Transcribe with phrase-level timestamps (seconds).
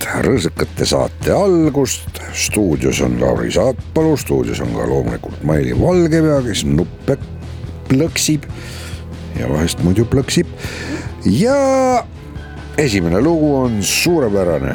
[0.00, 2.20] Rõõsakate saate algust.
[2.32, 7.16] stuudios on Lauri Saatpalu, stuudios on ka loomulikult Maili Valgepea, kes nuppe
[7.88, 8.46] plõksib
[9.38, 10.46] ja vahest muidu plõksib.
[11.26, 12.04] ja
[12.78, 14.74] esimene lugu on suurepärane,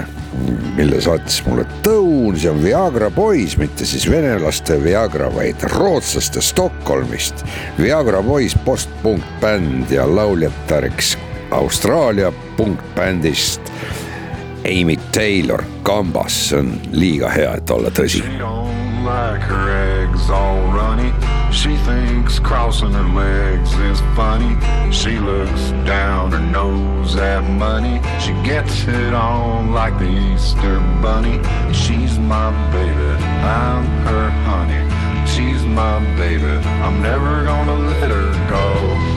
[0.77, 7.45] mille saatis mulle Tõun, see on Viagra Boys, mitte siis venelaste Viagra, vaid rootslaste Stockholmist.
[7.79, 11.15] Viagra Boys postpunkbänd ja lauljatariks
[11.51, 13.71] Austraalia punkbändist
[14.65, 18.23] Amy Taylor kambas, see on liiga hea, et olla tõsi.
[21.55, 24.57] She thinks crossing her legs is funny.
[24.91, 28.01] She looks down her nose at money.
[28.19, 31.39] She gets it on like the Easter bunny.
[31.73, 34.83] She's my baby, I'm her honey.
[35.25, 36.43] She's my baby,
[36.83, 39.14] I'm never gonna let her go.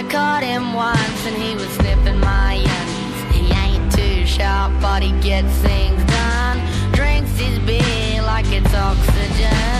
[0.00, 3.36] I caught him once and he was sniffing my undies.
[3.36, 6.58] He ain't too sharp, but he gets things done.
[6.94, 9.79] Drinks his beer like it's oxygen.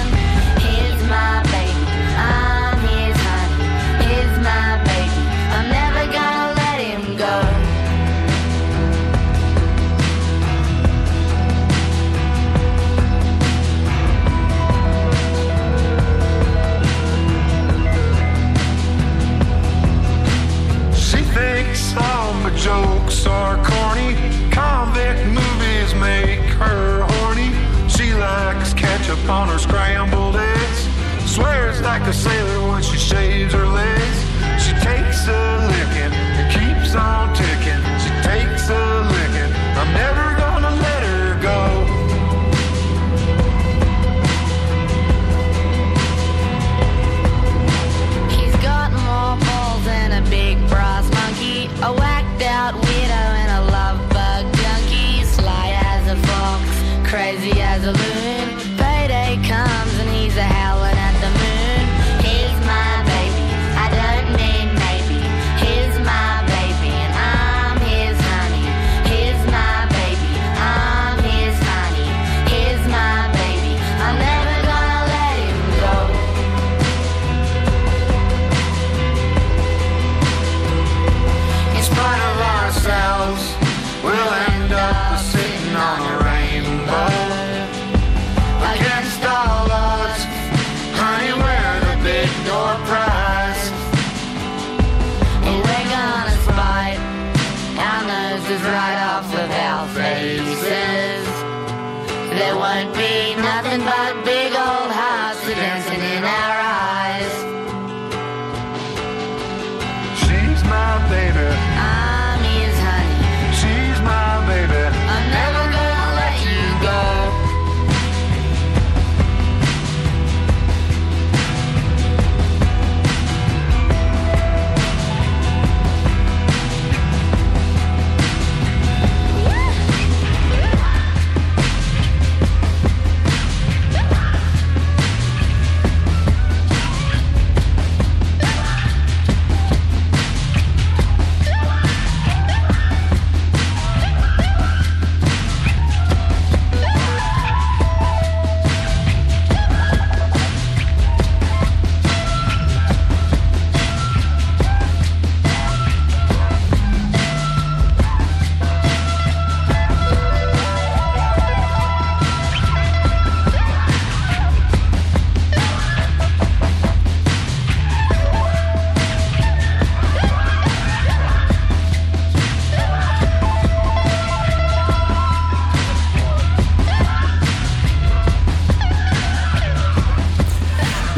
[22.60, 24.14] Jokes are corny.
[24.50, 27.50] Convict movies make her horny.
[27.88, 30.88] She likes ketchup on her scrambled eggs.
[31.24, 34.18] Swears like a sailor when she shaves her legs.
[34.62, 35.42] She takes a
[35.72, 37.29] licking and keeps on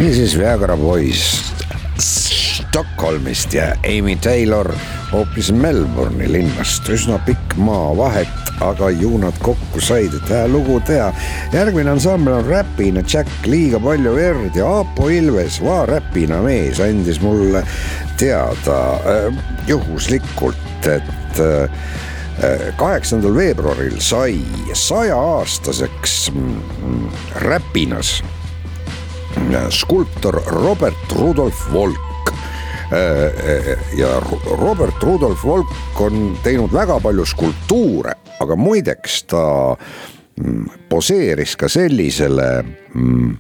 [0.02, 1.52] niisiis Viagra Boys
[1.98, 4.72] Stockholmist ja Amy Taylor
[5.12, 11.12] hoopis Melbourne'i linnast, üsna pikk maavahet, aga ju nad kokku said, et hea lugu teha.
[11.52, 17.22] järgmine ansambel on Räpina Jack, liiga palju verd ja Aapo Ilves, va räpina mees, andis
[17.22, 17.62] mulle
[18.18, 19.40] teada äh,
[19.70, 21.80] juhuslikult, et äh,
[22.76, 24.40] kaheksandal veebruaril sai
[24.74, 27.10] sajaaastaseks mm,
[27.46, 28.16] Räpinas
[29.70, 32.32] skulptor Robert Rudolf Volk.
[33.96, 34.20] Ja
[34.58, 42.50] Robert Rudolf Volk on teinud väga palju skulptuure, aga muideks ta mm, poseeris ka sellisele
[42.92, 43.32] mm,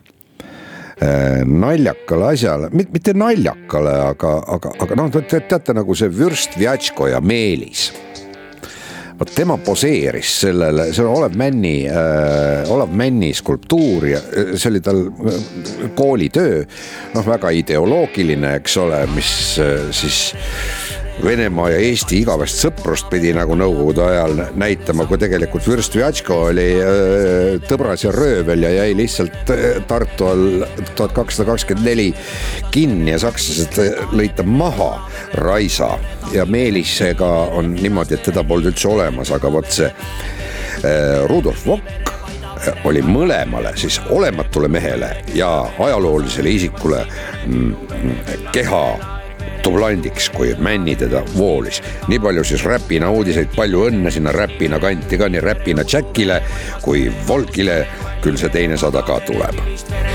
[1.52, 7.20] naljakale asjale, mitte naljakale, aga, aga, aga noh, te teate nagu see vürst Vjatško ja
[7.20, 7.90] Meelis
[9.22, 14.72] vot tema poseeris sellele, see on Olev Männi äh,, Olev Männi skulptuur ja äh, see
[14.72, 15.36] oli tal äh,
[15.94, 16.64] koolitöö.
[17.14, 19.30] noh, väga ideoloogiline, eks ole, mis
[19.62, 20.32] äh, siis
[21.24, 26.66] Venemaa ja Eesti igavest sõprust pidi nagu nõukogude ajal näitama, kui tegelikult vürst Vjatško oli
[27.68, 29.52] tõbras ja röövel ja jäi lihtsalt
[29.88, 30.64] Tartu all
[30.96, 32.08] tuhat kakssada kakskümmend neli
[32.74, 34.90] kinni ja sakslased lõid ta maha,
[35.38, 35.92] Raisa.
[36.34, 39.90] ja Meelisega on niimoodi, et teda polnud üldse olemas, aga vot see
[41.30, 42.12] Rudolf Vokk
[42.86, 47.06] oli mõlemale siis olematule mehele ja ajaloolisele isikule
[47.46, 47.74] mm,
[49.62, 51.82] keha dublandiks, kui Männi teda voolis.
[52.08, 56.42] nii palju siis Räpina uudiseid, palju õnne sinna Räpina kanti ka nii Räpina Jackile
[56.82, 57.86] kui Volkile.
[58.22, 60.11] küll see teine sada ka tuleb.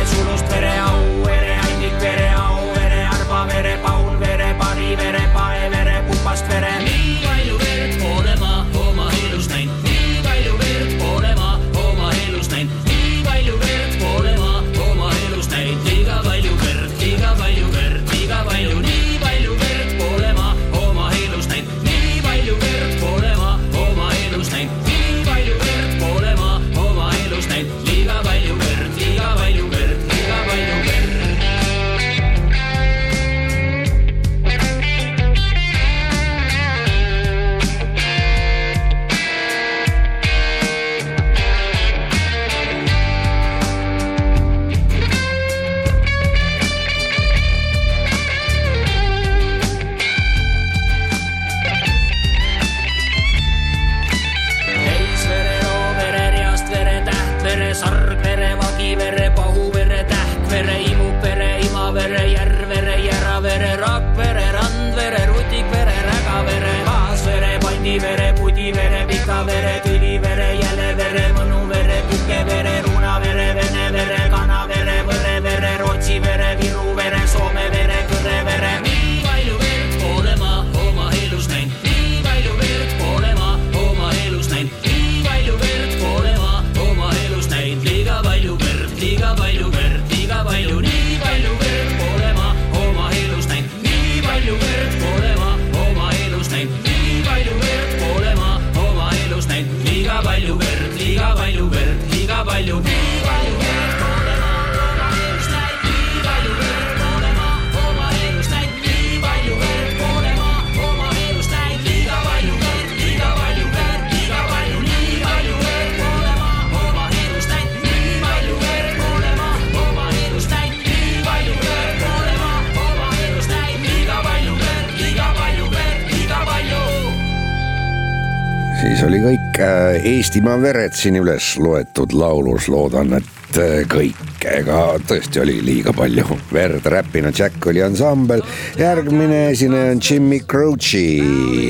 [129.28, 134.20] Kõik äh, Eestimaa vered siin üles loetud laulus, loodan, et äh, kõik,
[134.56, 134.78] ega
[135.08, 138.42] tõesti oli liiga palju verd, Räpina Jack oli ansambel.
[138.78, 141.04] järgmine esineja on Jimmy Croce,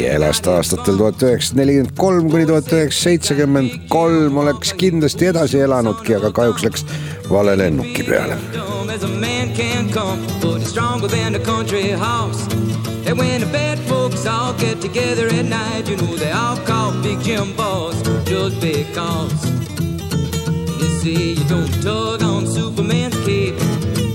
[0.09, 5.61] elas ta aastatel tuhat üheksasada nelikümmend kolm kuni tuhat üheksasada seitsekümmend kolm, oleks kindlasti edasi
[5.65, 6.85] elanudki, aga kahjuks läks
[7.29, 8.39] vale lennuki peale.
[8.97, 12.41] As a man can come, but it's stronger than a country house.
[13.05, 16.91] And when the bad folks all get together at night, you know they all call
[17.03, 19.56] Big Jim Boss just because.
[21.01, 23.55] Say you don't tug on Superman's cape,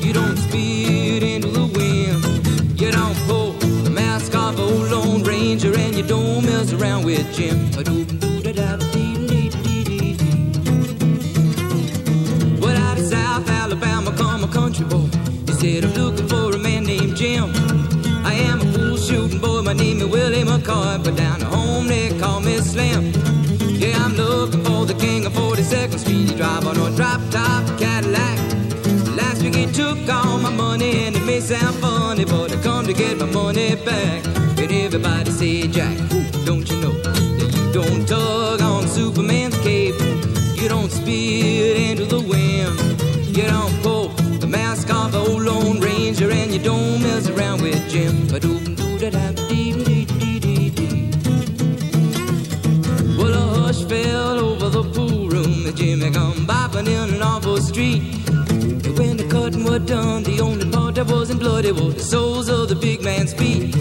[0.05, 3.53] you don't speed into the wind, you don't pull
[3.85, 7.71] the mask off old Lone Ranger, and you don't mess around with Jim.
[12.61, 15.09] Well, out of South Alabama come a country boy.
[15.47, 17.53] He said, I'm looking for a man named Jim
[18.25, 22.17] I am a fool shooting boy, my name is Willie McCoy, but down home they
[22.19, 23.13] call me Slim.
[23.83, 25.82] Yeah, I'm looking for the king of 42nd Street.
[25.82, 25.82] He
[26.53, 28.39] drive on a drop top Cadillac.
[29.17, 32.87] Last week he took all my money, and it may sound funny, but I come
[32.87, 34.25] to get my money back.
[34.59, 35.97] And everybody say, Jack,
[36.45, 39.95] don't you know that you don't tug on Superman's cape?
[40.61, 42.79] You don't speed into the wind.
[43.37, 47.63] You don't pull the mask off the old Lone Ranger, and you don't mess around
[47.63, 48.27] with Jim.
[48.29, 48.45] But
[57.73, 58.03] street.
[58.29, 62.49] And when the cutting was done, the only part that wasn't bloody was the soles
[62.49, 63.75] of the big man's feet.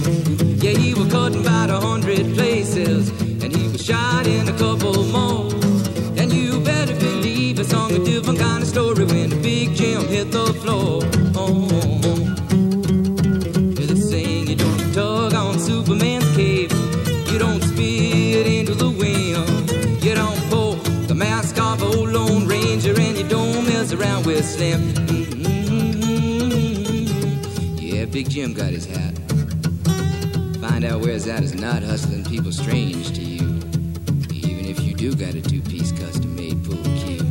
[0.64, 3.10] Yeah, he was cutting about a hundred places,
[3.44, 5.52] and he was shot in a couple more.
[6.20, 10.08] And you better believe it sung a different kind of story when the big Jim
[10.08, 11.21] hit the floor.
[24.62, 24.78] Yeah,
[28.06, 29.18] Big Jim got his hat.
[30.62, 33.60] Find out where it's at is not hustling people strange to you,
[34.30, 37.26] even if you do got a two-piece custom-made pool cue.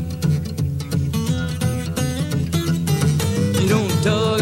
[3.62, 4.39] You don't tug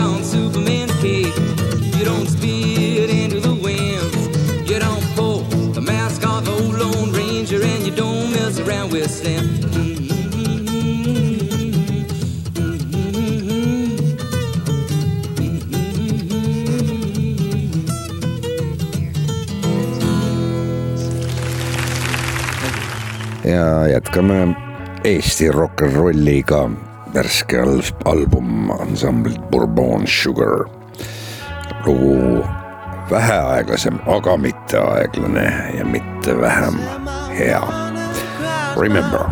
[24.18, 24.56] jätkame
[25.04, 26.70] Eesti rock n rolliga.
[27.14, 30.66] värske al- album ansamblilt Bourbon Sugar.
[31.86, 32.44] lugu
[33.10, 36.78] vähe aeglasem, aga mitte aeglane ja mitte vähem
[37.38, 37.62] hea.
[38.76, 39.27] Remember.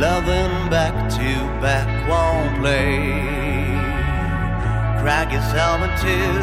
[0.00, 1.30] Loving back to
[1.60, 3.00] back won't play.
[5.00, 6.40] Crack helmet too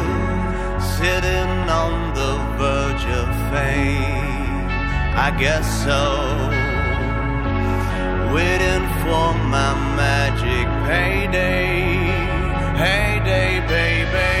[0.96, 4.27] sitting on the verge of fame.
[5.20, 6.00] I guess so.
[8.32, 11.96] Waiting for my magic payday,
[12.78, 14.37] payday, baby.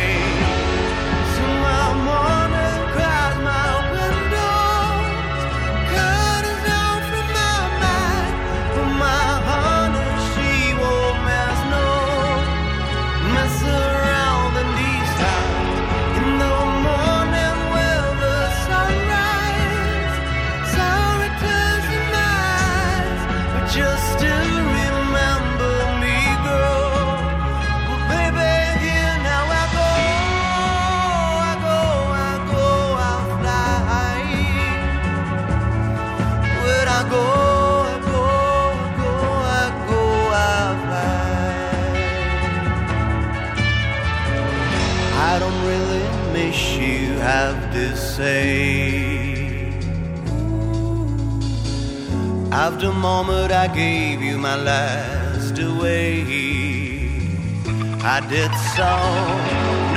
[47.28, 48.48] Have to say.
[52.50, 56.14] After the moment I gave you my last away,
[58.16, 58.92] I did so.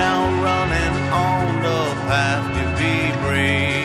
[0.04, 0.98] Now running
[1.28, 3.81] on the path to be brave.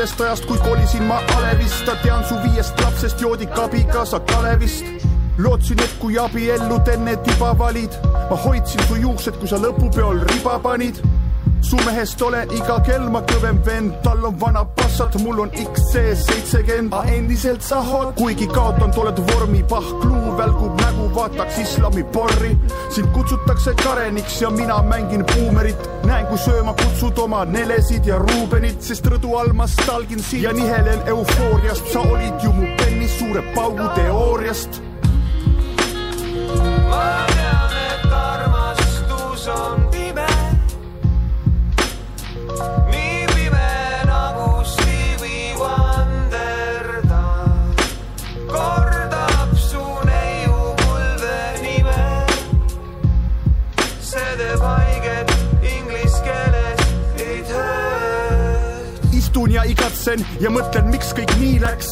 [0.00, 4.84] Sellest ajast, kui kolisin ma Alevista, tean su viiest lapsest joodik abikaasa Kalevist.
[5.38, 7.92] lootsin, et kui abiellud enne tiba valid,
[8.30, 11.02] ma hoidsin su juuksed, kui sa lõpupeol riba panid.
[11.60, 16.16] su mehest olen iga kell ma kõvem vend, tal on vana passat, mul on XC
[16.24, 22.56] seitsekümmend, aga endiselt sa hot, kuigi kaotanud oled vormi, pahkluu välgub nägu, vaataks islami porri.
[22.88, 28.82] sind kutsutakse Kareniks ja mina mängin buumerit, näen, kui sööma kutsud oma Nelesid ja Ruubenit,
[28.82, 33.44] sest rõdu all ma stalgin sind ja nihelen eufooriast, sa olid ju mu pennis suure
[33.54, 34.80] paugu teooriast
[60.10, 61.88] igatsen ja mõtlen, miks kõik nii läks.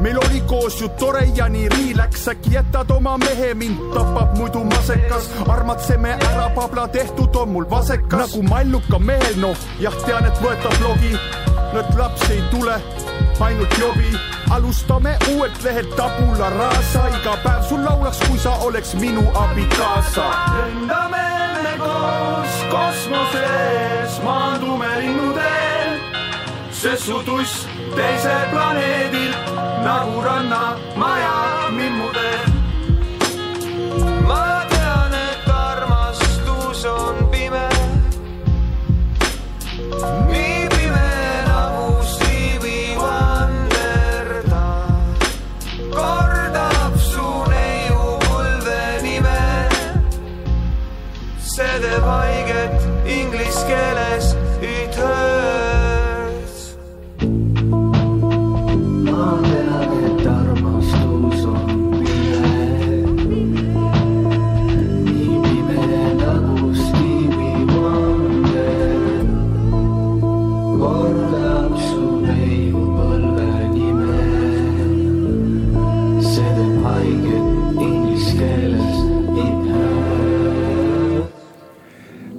[0.00, 4.64] meil oli koos ju tore ja nii riilaks, äkki jätad oma mehe, mind tapab muidu
[4.64, 5.30] masekas.
[5.48, 8.18] armatseme ära, pabla tehtud on mul vasekas.
[8.18, 11.14] nagu malluka mehel, noh jah, tean, et võtab logi,
[11.78, 12.76] et laps ei tule,
[13.40, 14.18] ainult jobi.
[14.50, 20.26] alustame uuelt lehelt tabula rasa, iga päev sul laulaks, kui sa oleks minu abikaasa.
[20.58, 21.24] lendame
[21.62, 25.53] me koos kosmoses, maandume linnuteel,
[26.84, 27.64] sest su tuss
[27.96, 29.32] teisel planeedil
[29.84, 31.53] nagu rannamaja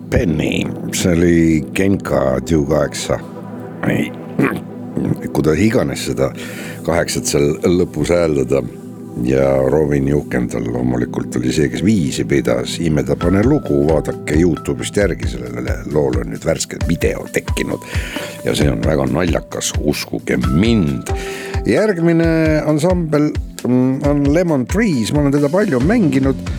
[0.09, 3.19] Penny, see oli Genka Dew kaheksa.
[5.33, 6.29] kuidas iganes seda
[6.85, 8.63] kaheksat seal lõpus hääldada.
[9.23, 15.77] Ja Robin Juhkendal loomulikult oli see, kes viisi pidas, imedapane lugu, vaadake Youtube'ist järgi, sellele
[15.91, 17.83] loole on nüüd värske video tekkinud
[18.45, 21.09] ja see on väga naljakas, uskuge mind.
[21.65, 23.31] järgmine ansambel
[23.65, 26.51] mm, on Lemon Trees, ma olen teda palju mänginud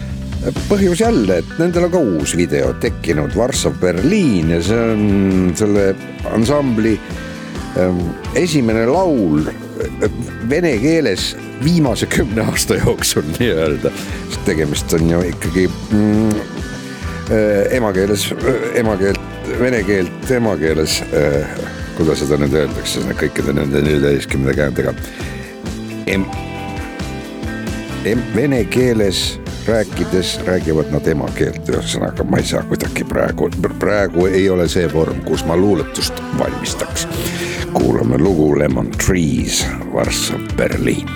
[0.67, 5.89] põhjus jälle, et nendel on ka uus video tekkinud, Varssav Berliin ja see on selle
[6.35, 6.97] ansambli
[7.81, 8.03] ähm,
[8.39, 10.11] esimene laul äh,
[10.51, 13.95] vene keeles viimase kümne aasta jooksul nii-öelda.
[14.47, 16.56] tegemist on ju ikkagi mm,
[17.71, 18.29] emakeeles,
[18.75, 19.21] emakeelt,
[19.61, 21.57] vene keelt emakeeles äh,,
[21.97, 24.95] kuidas seda nüüd öeldakse, kõikide nende neljateistkümne käändega
[26.07, 26.27] em,
[28.05, 33.49] em, vene keeles rääkides räägivad nad emakeelt, ühesõnaga ma ei saa kuidagi praegu,
[33.81, 37.09] praegu ei ole see vorm, kus ma luuletust valmistaks.
[37.73, 41.09] kuulame lugu Lemon Trees, Varssav Berliin.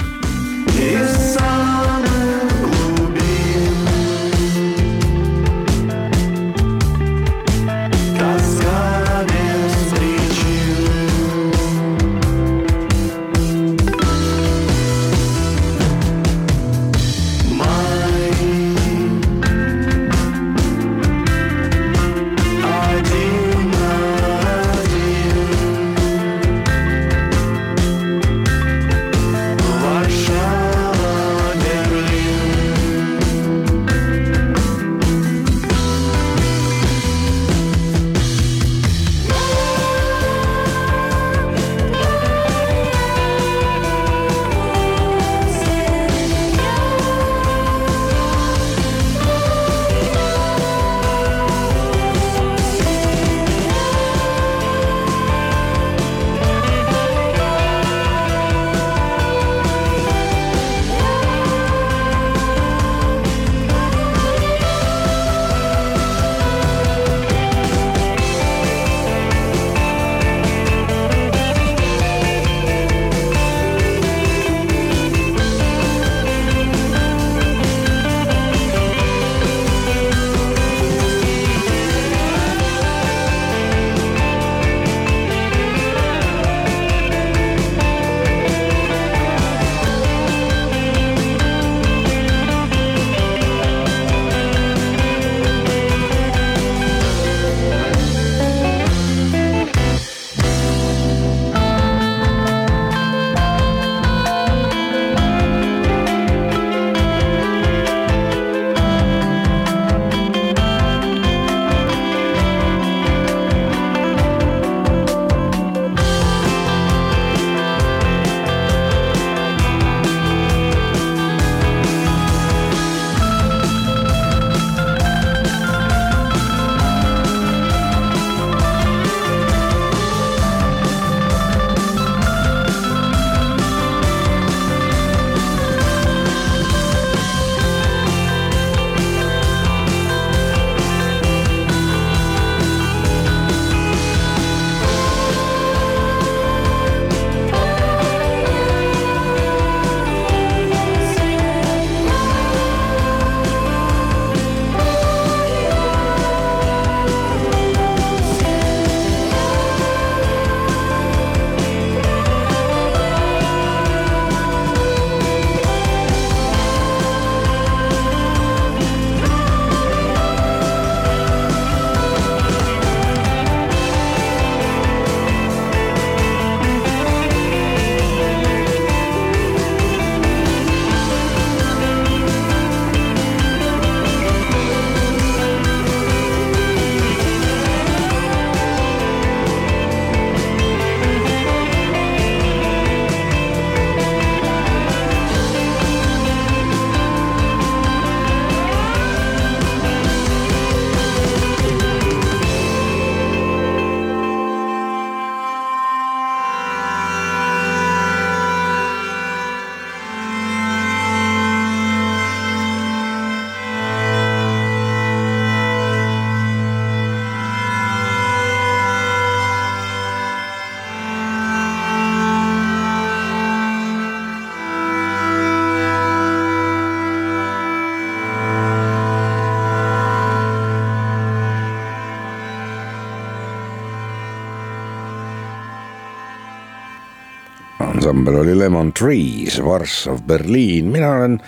[238.20, 241.38] Ansambel oli Lemon Trees, Varssav, Berliin, mina olen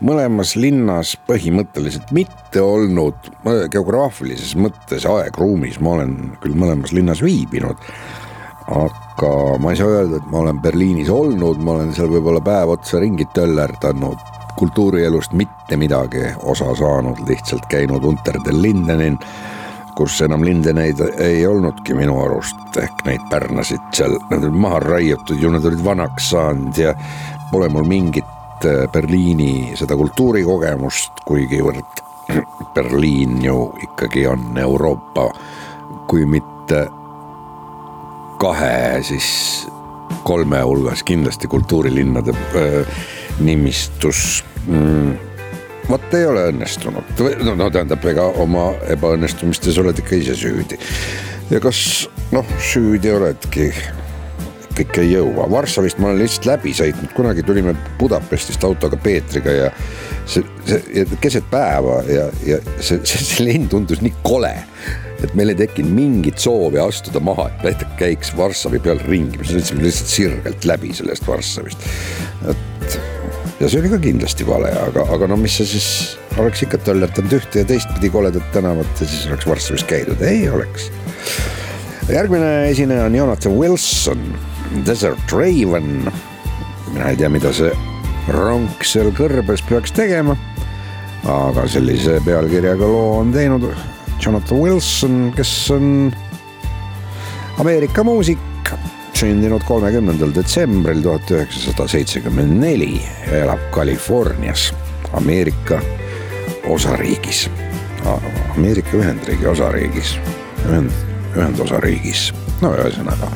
[0.00, 3.28] mõlemas linnas põhimõtteliselt mitte olnud
[3.68, 7.76] geograafilises mõttes aegruumis, ma olen küll mõlemas linnas viibinud.
[8.66, 12.72] aga ma ei saa öelda, et ma olen Berliinis olnud, ma olen seal võib-olla päev
[12.78, 14.16] otsa ringi töllerdanud,
[14.56, 19.18] kultuurielust mitte midagi osa saanud, lihtsalt käinud Unter den Lindenen
[19.96, 22.76] kus enam lindeneid ei olnudki minu arust.
[22.76, 26.92] Ehk neid pärnasid seal, nad olid maha raiutud ju, nad olid vanaks saanud ja
[27.50, 32.02] pole mul mingit äh, Berliini seda kultuurikogemust, kuigivõrd
[32.76, 35.30] Berliin ju ikkagi on Euroopa,
[36.10, 36.86] kui mitte
[38.40, 39.28] kahe, siis
[40.26, 42.98] kolme hulgas kindlasti kultuurilinnade äh,
[43.40, 44.44] nimistus.
[44.66, 44.95] Mm,
[45.96, 50.78] vot ei ole õnnestunud, no, no tähendab, ega oma ebaõnnestumistes oled ikka ise süüdi.
[51.50, 51.78] ja kas
[52.34, 53.70] noh, süüdi oledki,
[54.76, 59.72] kõik ei jõua, Varssavist ma olen lihtsalt läbi sõitnud, kunagi tulime Budapestist autoga Peetriga ja
[60.28, 64.52] see, see keset päeva ja, ja see, see, see linn tundus nii kole
[65.24, 69.48] et meil ei tekkinud mingit soovi astuda maha, et näiteks käiks Varssavi peal ringi, me
[69.48, 71.88] sõitsime lihtsalt sirgelt läbi sellest Varssavist.
[72.52, 73.15] et
[73.60, 75.88] ja see oli ka kindlasti vale, aga, aga no mis sa siis
[76.40, 80.90] oleks ikka töllertanud ühte ja teistpidi koledat tänavat ja siis oleks Varssavis käidud, ei oleks.
[82.08, 84.24] järgmine esineja on Jonathan Wilson,
[84.86, 86.12] Desert Raven.
[86.92, 87.72] mina ei tea, mida see
[88.28, 90.36] ronk seal kõrbes peaks tegema.
[91.24, 93.70] aga sellise pealkirjaga loo on teinud
[94.20, 96.12] Jonathan Wilson, kes on
[97.58, 98.38] Ameerika muusik,
[99.16, 103.00] sündinud kolmekümnendal detsembril tuhat üheksasada seitsekümmend neli
[103.32, 104.72] elab Californias,
[105.12, 105.80] Ameerika
[106.68, 107.48] osariigis,
[108.56, 110.18] Ameerika Ühendriigi osariigis,
[110.68, 110.92] ühend,
[111.36, 113.30] ühendosariigis, no ühesõnaga.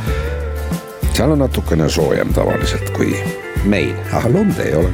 [1.16, 3.14] seal on natukene soojem tavaliselt kui
[3.64, 4.92] meil, aga lund ei ole.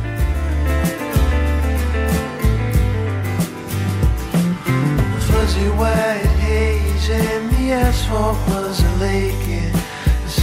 [5.77, 9.46] White haze and the asphalt was a lake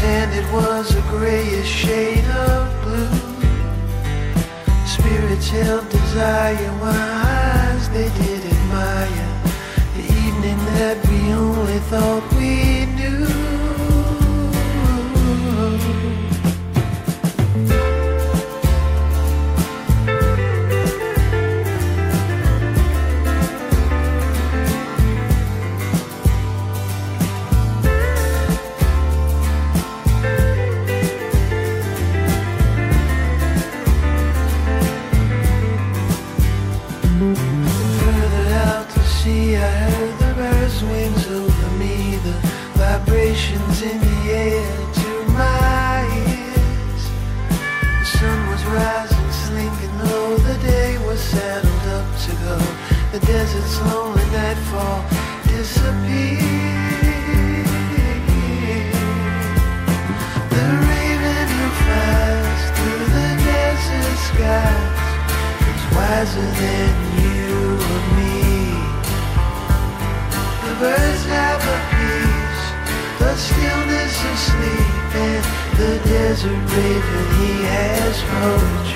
[0.03, 3.19] and it was a grayish shade of blue.
[4.85, 9.29] Spirits held desire eyes they did admire
[9.95, 13.42] the evening that we only thought we knew
[66.33, 67.53] wiser than you
[67.91, 68.73] or me.
[70.65, 72.63] The birds have a peace,
[73.19, 75.43] the stillness of sleep, and
[75.77, 78.92] the desert raven he has poetry.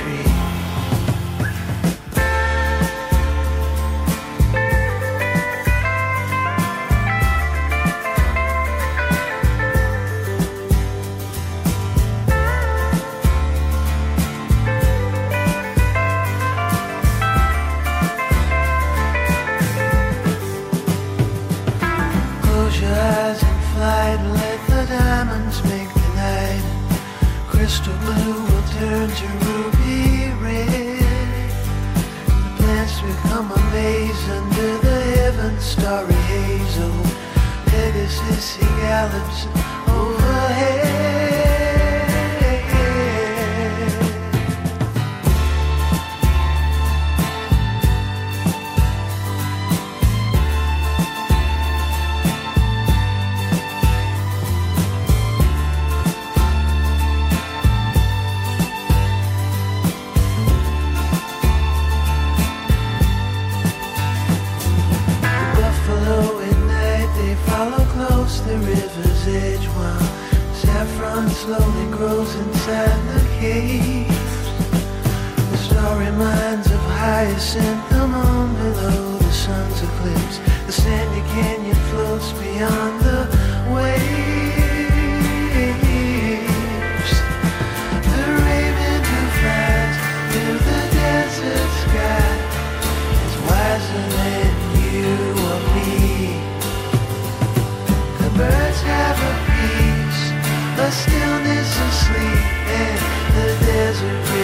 [104.00, 104.37] Desert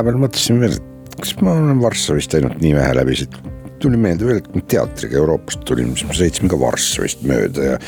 [0.00, 3.36] vahepeal mõtlesin veel, et kas ma olen Varssavist ainult nii vähe läbi, siit
[3.80, 7.78] tuli meelde veel, et kui teatriga Euroopast tulime, siis me sõitsime ka Varssavist mööda ja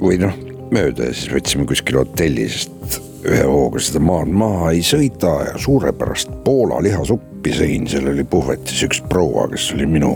[0.00, 0.36] või noh,
[0.74, 5.58] mööda ja siis võtsime kuskil hotelli, sest ühe hooga seda maad maha ei sõida ja
[5.60, 10.14] suurepärast Poola lihasuppi sõin, seal oli puhvetis üks proua, kes oli minu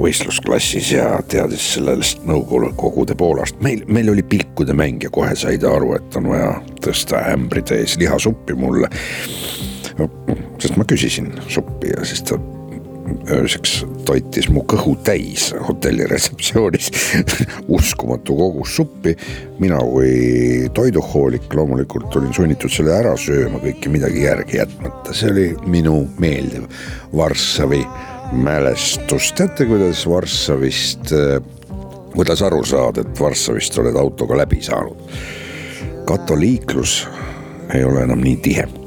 [0.00, 3.58] võistlusklassis ja teadis sellest Nõukogude Poolast.
[3.62, 6.52] meil, meil oli pilkude mäng ja kohe sai ta aru, et on vaja
[6.84, 8.88] tõsta ämbri täis lihasuppi mulle.
[10.60, 12.38] Sest ma küsisin suppi ja siis ta
[13.30, 16.90] ööseks toitis mu kõhu täis hotelli retseptsioonis
[17.76, 19.16] uskumatu kogus suppi.
[19.58, 25.46] mina kui toiduhoolik loomulikult olin sunnitud selle ära sööma, kõike midagi järgi jätmata, see oli
[25.66, 26.66] minu meeldiv
[27.16, 27.84] Varssavi
[28.32, 29.32] mälestus.
[29.36, 31.14] teate, kuidas Varssavist,
[32.14, 35.08] kuidas aru saada, et Varssavist oled autoga läbi saanud?
[36.10, 37.04] katoliiklus
[37.74, 38.79] ei ole enam nii tihe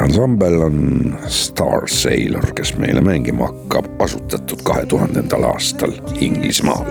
[0.00, 6.86] ansambel on Star Sailor, kes meile mängima hakkab, asutatud kahe tuhandendal aastal Inglismaal.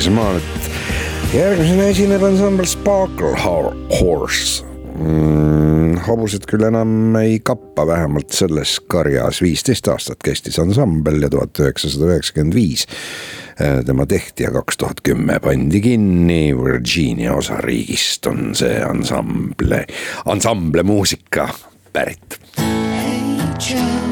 [0.00, 0.42] Sailor Inglismaalt.
[1.34, 4.64] järgmisena esineb ansambel Sparkle Ho- Horse
[4.96, 5.98] mm,.
[6.06, 12.08] hobused küll enam ei kappa, vähemalt selles karjas viisteist aastat kestis ansambel ja tuhat üheksasada
[12.14, 12.86] üheksakümmend viis
[13.86, 16.56] tema tehti ja kaks tuhat kümme pandi kinni.
[16.56, 19.84] Virginia osariigist on see ansamble,
[20.24, 21.50] ansamble muusika
[21.92, 22.40] pärit.
[22.56, 23.20] Hey
[23.60, 24.09] Joe,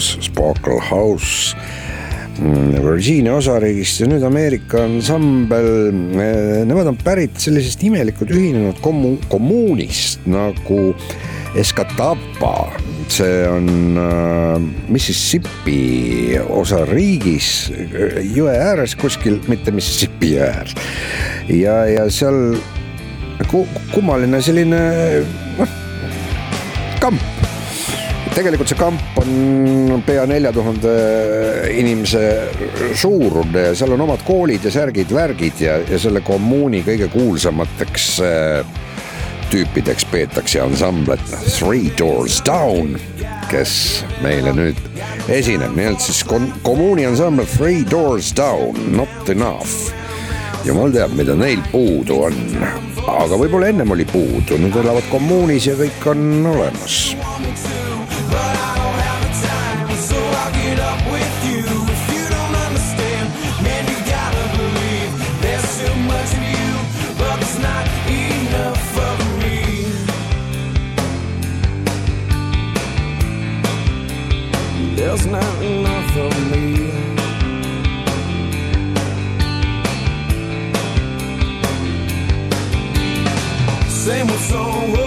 [0.00, 1.56] ilus Sparkle House
[2.40, 5.90] mm, Virginia osariigist ja nüüd Ameerika ansambel.
[6.64, 10.94] Nemad on pärit sellisest imelikult ühinenud kommu-, kommuunist nagu
[11.58, 12.70] Escatapa.
[13.10, 20.76] see on äh, Mississippi osariigis äh, jõe ääres kuskil, mitte Mississippi jõe ääres.
[21.50, 22.54] ja, ja seal
[23.50, 24.80] ku- kummaline selline
[28.34, 30.92] tegelikult see kamp on pea nelja tuhande
[31.76, 32.22] inimese
[32.98, 38.06] suurune ja seal on omad koolid ja särgid, värgid ja, ja selle kommuuni kõige kuulsamateks
[38.24, 38.78] äh,
[39.50, 41.22] tüüpideks peetakse ansamblit
[41.56, 42.94] Three Doors Down,
[43.50, 43.72] kes
[44.22, 44.78] meile nüüd
[45.30, 49.90] esineb, nimelt siis kom- kommuuni ansambel Three Doors Down, Not Enough.
[50.64, 52.36] jumal teab, mida neil puudu on,
[53.08, 57.00] aga võib-olla ennem oli puudu, nüüd elavad kommuunis ja kõik on olemas
[75.10, 76.88] There's not enough of me.
[83.88, 84.99] Same old song,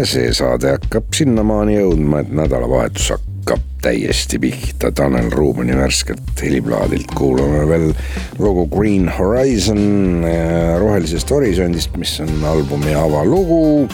[0.00, 4.88] ja see saade hakkab sinnamaani jõudma, et nädalavahetus hakkab täiesti pihta.
[4.96, 7.90] Tanel Ruumani värskelt heliplaadilt kuulame veel
[8.38, 13.88] lugu Green Horizon äh, Rohelisest horisondist, mis on albumi avalugu.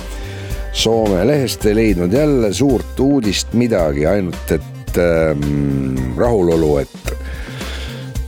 [0.76, 7.16] Soome lehest ei leidnud jälle suurt uudist midagi, ainult et ähm, rahulolu, et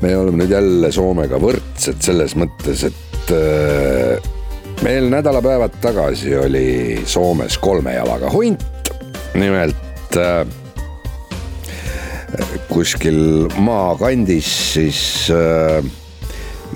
[0.02, 4.34] me oleme nüüd jälle Soomega võrdsed selles mõttes, et äh,
[4.82, 8.64] meil nädalapäevad tagasi oli Soomes kolme jalaga hunt.
[9.34, 10.46] nimelt äh,
[12.68, 15.84] kuskil maakandis siis äh,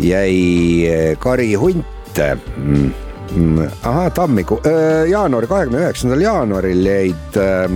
[0.00, 2.90] jäi karihunte mm,
[3.36, 4.60] mm, ahah, tammikuu,
[5.08, 7.70] jaanuari, kahekümne üheksandal jaanuaril jäid äh,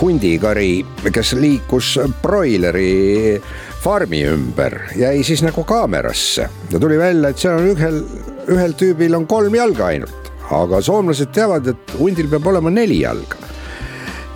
[0.00, 3.40] hundikari, kes liikus broileri
[3.80, 8.02] farmi ümber, jäi siis nagu kaamerasse ja tuli välja, et seal on ühel,
[8.48, 13.36] ühel tüübil on kolm jalga ainult, aga soomlased teavad, et hundil peab olema neli jalga.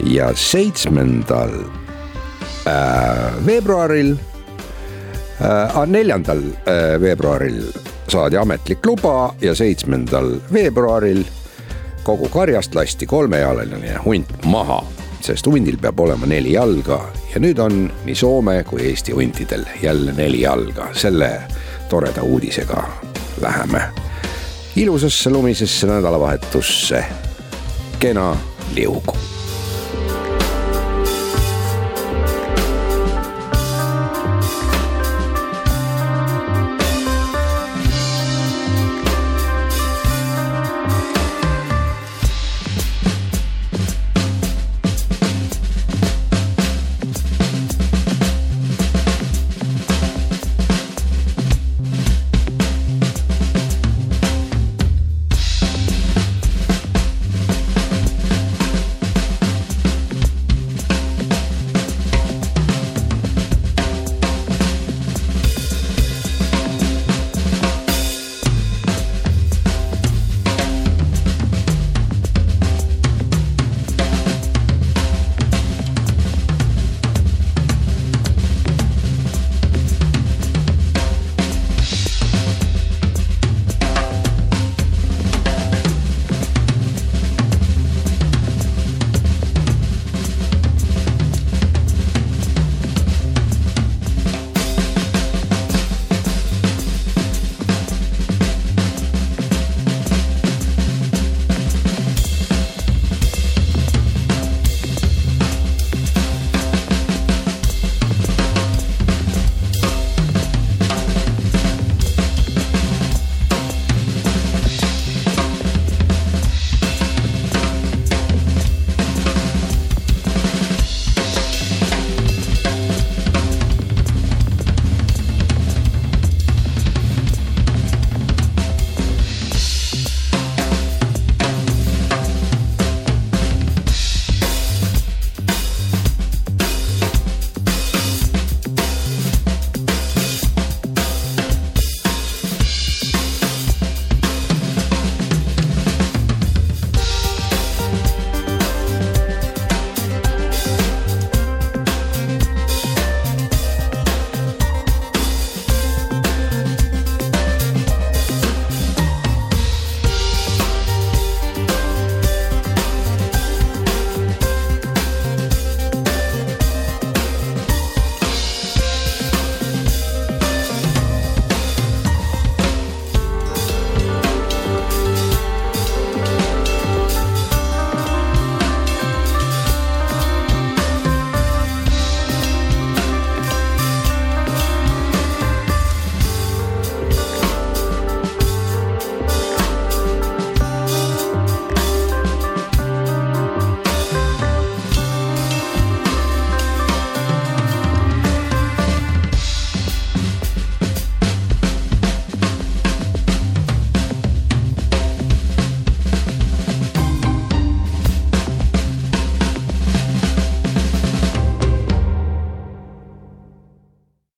[0.04, 1.52] ja seitsmendal
[2.66, 4.16] äh, veebruaril
[5.40, 7.62] äh,, neljandal äh, veebruaril
[8.08, 11.22] saadi ametlik luba ja seitsmendal veebruaril
[12.04, 14.82] kogu karjast lasti kolmejaline hunt maha,
[15.24, 17.00] sest hundil peab olema neli jalga
[17.32, 20.90] ja nüüd on nii Soome kui Eesti huntidel jälle neli jalga.
[20.92, 21.30] selle
[21.88, 23.13] toreda uudisega
[23.44, 23.82] läheme
[24.76, 27.04] ilusasse lumisesse nädalavahetusse.
[27.98, 28.36] kena
[28.74, 29.16] liugu